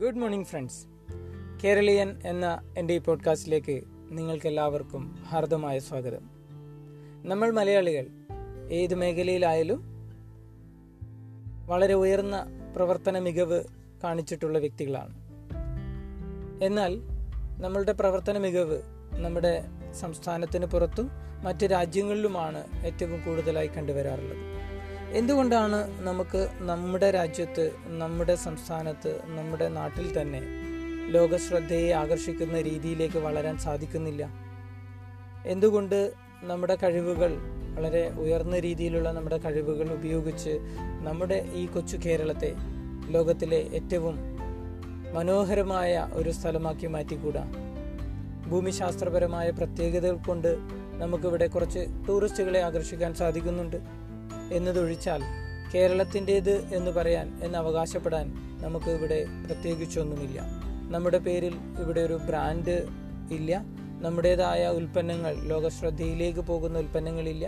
Good 0.00 0.14
morning 0.14 0.46
friends 0.46 0.86
കേരളീയൻ 1.64 2.16
എന്ന 2.24 2.60
എന്റെ 2.78 2.94
ഈ 2.94 2.98
പോഡ്കാസ്റ്റിലേക്ക് 2.98 3.82
നിങ്ങൾക്കെല്ലാവർക്കും 4.10 5.24
ഹാർദമായ 5.28 5.78
സ്വാഗതം. 5.78 6.30
നമ്മൾ 7.24 7.50
മലയാളികൾ 7.50 8.06
ഏത് 8.70 8.94
മേഖലയിലായാലും 8.94 9.82
വളരെ 11.66 11.94
ഉയർന്ന 11.94 12.46
പ്രവർത്തന 12.76 13.18
മികവ് 13.18 13.64
കാണിച്ചിട്ടുള്ള 14.04 14.58
വ്യക്തികളാണ്. 14.58 15.14
എന്നാൽ 16.64 17.00
നമ്മളുടെ 17.60 17.92
പ്രവർത്തന 17.92 18.38
മികവ് 18.38 18.82
നമ്മുടെ 19.12 19.64
സംസ്ഥാനത്തിന് 20.00 20.66
പുറത്തും 20.66 21.10
മറ്റ് 21.42 21.66
രാജ്യങ്ങളിലുമാണ് 21.70 22.86
ഏറ്റവും 22.86 23.20
കൂടുതലായി 23.24 23.66
കണ്ടുവരാറുള്ളത്. 23.66 24.55
എന്തുകൊണ്ടാണ് 25.12 26.04
നമുക്ക് 26.04 26.48
നമ്മുടെ 26.60 27.10
രാജ്യത്ത് 27.10 27.72
നമ്മുടെ 27.86 28.34
സംസ്ഥാനത്ത് 28.34 29.20
നമ്മുടെ 29.26 29.68
നാട്ടിൽ 29.68 30.20
തന്നെ 30.20 30.40
ലോകശ്രദ്ധയെ 31.10 31.92
ആകർഷിക്കുന്ന 31.92 32.60
രീതിയിലേക്ക് 32.60 33.18
വളരാൻ 33.18 33.58
സാധിക്കുന്നില്ല? 33.58 34.28
എന്തുകൊണ്ട് 35.46 36.12
നമ്മുടെ 36.42 36.76
കഴിവുകൾ 36.82 37.36
വളരെ 37.74 38.12
ഉയർന്ന 38.18 38.58
രീതിയിലുള്ള 38.58 39.12
നമ്മുടെ 39.12 39.38
കഴിവുകൾ 39.38 39.92
ഉപയോഗിച്ച് 39.92 40.58
നമ്മുടെ 41.02 41.50
ഈ 41.54 41.66
കൊച്ചു 41.66 41.96
കേരളത്തെ 41.96 42.54
ലോകത്തിലെ 43.10 43.56
ഏറ്റവും 43.56 44.18
മനോഹരമായ 45.14 46.08
ഒരു 46.12 46.30
സ്ഥലമാക്കി 46.30 46.86
മാറ്റിക്കൂടാ? 46.86 47.44
ഭൂമിശാസ്ത്രപരമായ 48.48 49.50
പ്രത്യേകതകൾ 49.50 50.16
കൊണ്ട് 50.16 50.56
നമുക്കിവിടെ 51.02 51.46
കുറച്ച് 51.46 51.86
ടൂറിസ്റ്റുകളെ 52.08 52.60
ആകർഷിക്കാൻ 52.60 53.14
സാധിക്കുന്നുണ്ട്. 53.14 54.05
എന്നതൊഴിച്ചാൽ 54.52 55.22
കേരളത്തിന്റേത് 55.74 56.74
എന്ന് 56.74 56.90
പറയാൻ 56.90 57.40
എന്ന് 57.42 57.58
അവകാശപ്പെടാൻ 57.58 58.26
നമുക്ക് 58.62 58.90
ഇവിടെ 58.90 59.26
പ്രത്യേകിച്ചൊന്നുമില്ല. 59.46 60.40
നമ്മുടെ 60.90 61.18
പേരിൽ 61.18 61.54
ഇവിടെ 61.80 62.00
ഒരു 62.00 62.14
ബ്രാൻഡ് 62.14 62.86
ഇല്ല. 63.30 63.64
നമ്മുടേതായ 64.00 64.66
ഉൽപ്പന്നങ്ങൾ 64.68 65.34
ലോകശ്രദ്ധയിലേക്ക് 65.34 66.40
പോകുന്ന 66.40 66.78
ഉൽപ്പന്നങ്ങളില്ല. 66.78 67.46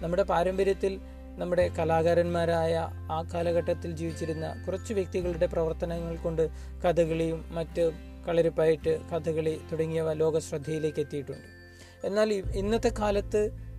നമ്മുടെ 0.00 0.22
പാരമ്പര്യത്തിൽ 0.22 1.00
നമ്മുടെ 1.38 1.68
കലാകാരന്മാരായ 1.68 2.74
ആ 3.10 3.22
കാലഘട്ടത്തിൽ 3.34 3.92
ജീവിച്ചിരുന്ന 3.92 4.64
കുറച്ച് 4.66 4.92
വ്യക്തികളുടെ 4.92 5.46
പ്രവർത്തനങ്ങൾ 5.46 6.16
കൊണ്ട് 6.16 6.50
കഥകളിയും 6.84 7.44
മറ്റ് 7.50 7.90
കളരിപ്പയറ്റ് 8.28 9.00
കഥകളി 9.12 9.60
തുടങ്ങിയവ 9.72 10.12
ലോകശ്രദ്ധയിലേക്ക് 10.12 11.00
എത്തിയിട്ടുണ്ട്. 11.00 11.46
എന്നാൽ 12.04 12.32
ഇന്നത്തെ 12.32 12.92
കാലത്ത് 12.98 13.71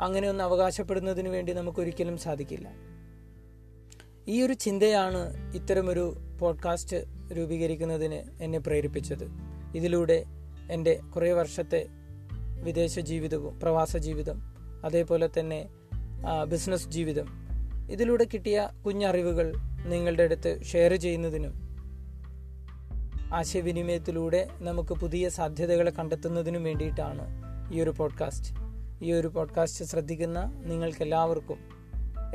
അങ്ങനെ 0.00 0.28
ഒന്ന് 0.28 0.44
അവകാശപ്പെടുന്നതിന് 0.44 1.28
വേണ്ടി 1.28 1.52
നമുക്കൊരിക്കലും 1.52 2.16
സാധിക്കില്ല. 2.16 2.70
ഈ 4.28 4.42
ഒരു 4.42 4.52
ചിന്തയാണ് 4.52 5.52
ഇത്തരമൊരു 5.54 6.16
പോഡ്കാസ്റ്റ് 6.40 6.96
രൂപീകരിക്കുന്നതിന് 7.36 8.42
എന്നെ 8.42 8.58
പ്രേരിപ്പിച്ചത്. 8.58 9.28
ഇതിലൂടെ 9.74 10.24
എന്റെ 10.70 11.00
കുറേ 11.14 11.32
വർഷത്തെ 11.32 11.86
വിദേശ 12.62 12.98
ജീവിതവും 12.98 13.60
പ്രവാസ 13.60 13.96
ജീവിതം 13.96 14.42
അതേപോലെ 14.84 15.28
തന്നെ 15.38 15.68
ബിസിനസ് 16.48 16.88
ജീവിതം. 16.88 17.26
ഇതിലൂടെ 17.90 18.26
കിട്ടിയ 18.34 18.68
കുഞ്ഞറിവുകൾ 18.86 19.54
നിങ്ങളുടെ 19.86 20.22
അടുത്ത് 20.22 20.62
ഷെയർ 20.62 20.94
ചെയ്യുന്നതിനും 20.94 21.66
ആശയവിനിമയത്തിലൂടെ 23.34 24.48
നമുക്ക് 24.58 24.94
പുതിയ 24.94 25.28
സാധ്യതകളെ 25.28 25.90
കണ്ടെത്തുന്നതിനും 25.90 26.64
വേണ്ടിയിട്ടാണ് 26.64 27.26
ഈ 27.74 27.80
ഒരു 27.80 27.90
പോഡ്കാസ്റ്റ് 27.90 28.65
ഈ 29.02 29.12
ഒരു 29.12 29.28
പോഡ്കാസ്റ്റ് 29.28 29.84
ശ്രദ്ധിക്കുന്ന 29.84 30.62
നിങ്ങൾക്കെല്ലാവർക്കും 30.64 31.58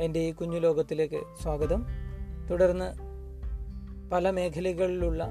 എന്റെ 0.00 0.20
ഈ 0.20 0.32
കുഞ്ഞു 0.32 0.58
ലോകത്തിലേക്ക് 0.58 1.20
സ്വാഗതം. 1.42 1.86
തുടർന്ന് 2.50 2.94
പല 4.10 4.30
മേഖലകളിലുള്ള 4.30 5.30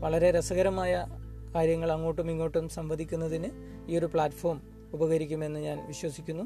വളരെ 0.00 0.30
രസകരമായ 0.30 1.06
കാര്യങ്ങൾ 1.54 1.92
അങ്ങോട്ടും 1.92 2.30
ഇങ്ങോട്ടും 2.30 2.68
സംവദിക്കുന്നതിന് 2.68 3.48
ഈ 3.88 3.98
ഒരു 3.98 4.06
പ്ലാറ്റ്ഫോം 4.06 4.62
ഉപകരിക്കുമെന്ന് 4.92 5.60
ഞാൻ 5.60 5.86
വിശ്വസിക്കുന്നു. 5.86 6.44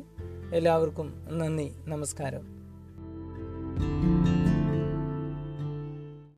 എല്ലാവർക്കും 0.54 1.26
നന്ദി 1.31 1.72
നമസ്കാരം. 1.84 2.64